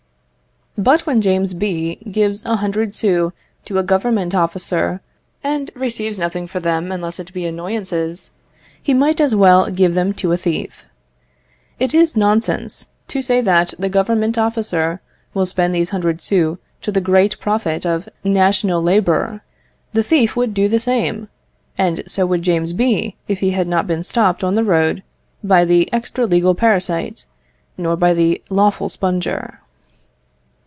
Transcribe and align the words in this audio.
But 0.77 1.01
when 1.05 1.21
James 1.21 1.53
B. 1.53 1.95
gives 2.11 2.45
a 2.45 2.55
hundred 2.55 2.95
sous 2.95 3.33
to 3.65 3.77
a 3.77 3.83
Government 3.83 4.33
officer, 4.33 5.01
and 5.43 5.69
receives 5.75 6.17
nothing 6.17 6.47
for 6.47 6.61
them 6.61 6.93
unless 6.93 7.19
it 7.19 7.33
be 7.33 7.45
annoyances, 7.45 8.31
he 8.81 8.93
might 8.93 9.19
as 9.19 9.35
well 9.35 9.69
give 9.69 9.95
them 9.95 10.13
to 10.13 10.31
a 10.31 10.37
thief. 10.37 10.85
It 11.77 11.93
is 11.93 12.15
nonsense 12.15 12.87
to 13.09 13.21
say 13.21 13.41
that 13.41 13.73
the 13.77 13.89
Government 13.89 14.37
officer 14.37 15.01
will 15.33 15.45
spend 15.45 15.75
these 15.75 15.89
hundred 15.89 16.21
sous 16.21 16.57
to 16.83 16.91
the 16.91 17.01
great 17.01 17.37
profit 17.41 17.85
of 17.85 18.07
national 18.23 18.81
labour; 18.81 19.41
the 19.91 20.03
thief 20.03 20.37
would 20.37 20.53
do 20.53 20.69
the 20.69 20.79
same; 20.79 21.27
and 21.77 22.01
so 22.07 22.25
would 22.25 22.43
James 22.43 22.71
B., 22.71 23.17
if 23.27 23.39
he 23.41 23.51
had 23.51 23.67
not 23.67 23.87
been 23.87 24.03
stopped 24.03 24.41
on 24.43 24.55
the 24.55 24.63
road 24.63 25.03
by 25.43 25.65
the 25.65 25.91
extra 25.91 26.25
legal 26.25 26.55
parasite, 26.55 27.25
nor 27.77 27.97
by 27.97 28.13
the 28.13 28.41
lawful 28.49 28.87
sponger. 28.87 29.59